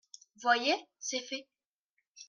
Voyez, 0.41 0.73
c'est 0.97 1.19
fait. 1.19 1.47